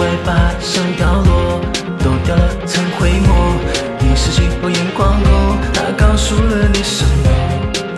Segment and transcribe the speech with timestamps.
[0.00, 1.60] 外把上掉落，
[2.02, 3.54] 都掉了层灰沫。
[3.98, 7.28] 你失去我眼光后，他告诉了你什么？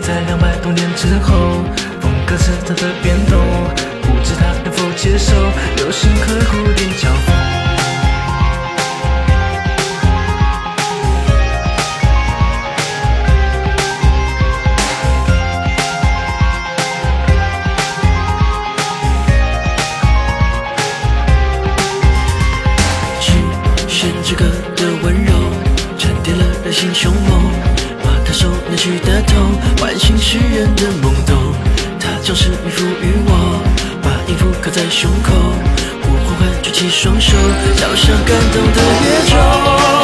[0.01, 1.63] 在两百多年之后，
[2.01, 3.39] 风格是它的变动，
[4.01, 5.31] 不知他能否接受
[5.77, 7.42] 流星刻蝴蝶交锋。
[24.03, 24.43] 弦之歌
[24.75, 25.31] 的温柔，
[25.97, 27.49] 沉淀了人心凶猛，
[28.03, 31.55] 把他手拿去的痛，唤醒世人的懵懂。
[32.01, 33.61] 他将是命赋予我，
[34.01, 35.31] 把音符刻在胸口，
[36.01, 37.31] 我缓缓举起双手，
[37.77, 40.02] 敲响感动的乐钟。